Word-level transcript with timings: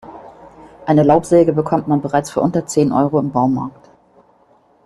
Eine 0.87 1.03
Laubsäge 1.03 1.53
bekommt 1.53 1.87
man 1.87 2.01
bereits 2.01 2.31
für 2.31 2.41
unter 2.41 2.65
zehn 2.65 2.91
Euro 2.91 3.19
im 3.19 3.29
Baumarkt. 3.29 3.91